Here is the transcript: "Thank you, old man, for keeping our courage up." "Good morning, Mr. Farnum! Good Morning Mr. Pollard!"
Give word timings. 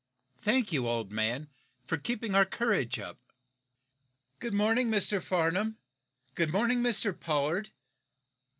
"Thank 0.39 0.71
you, 0.73 0.87
old 0.89 1.11
man, 1.11 1.47
for 1.85 1.95
keeping 1.95 2.33
our 2.33 2.43
courage 2.43 2.97
up." 2.97 3.19
"Good 4.39 4.51
morning, 4.55 4.89
Mr. 4.89 5.21
Farnum! 5.21 5.77
Good 6.33 6.51
Morning 6.51 6.81
Mr. 6.81 7.13
Pollard!" 7.15 7.69